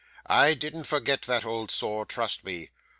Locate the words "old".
1.45-1.69